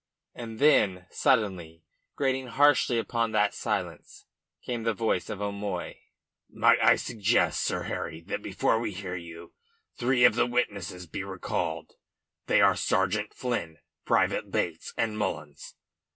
And 0.33 0.57
then 0.57 1.05
suddenly, 1.11 1.83
grating 2.15 2.47
harshly 2.47 2.97
upon 2.97 3.33
that 3.33 3.53
silence, 3.53 4.25
came 4.65 4.81
the 4.81 4.95
voice 4.95 5.29
of 5.29 5.43
O'Moy. 5.43 5.99
"Might 6.49 6.79
I 6.81 6.95
suggest, 6.95 7.61
Sir 7.61 7.83
Harry, 7.83 8.19
that 8.21 8.41
before 8.41 8.79
we 8.79 8.93
hear 8.93 9.15
you 9.15 9.53
three 9.99 10.23
of 10.23 10.33
the 10.33 10.47
witnesses 10.47 11.05
be 11.05 11.23
recalled? 11.23 11.93
They 12.47 12.61
are 12.61 12.75
Sergeant 12.75 13.31
Flynn, 13.35 13.77
Private 14.03 14.49
Bates 14.49 14.91
and 14.97 15.19
Mullins." 15.19 15.75